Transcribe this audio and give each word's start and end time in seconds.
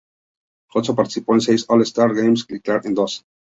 Hudson 0.73 0.95
participó 0.95 1.35
en 1.35 1.41
seis 1.41 1.63
All-Star 1.67 2.15
Games 2.15 2.47
y 2.49 2.59
Clark 2.59 2.87
en 2.87 2.95
dos. 2.95 3.23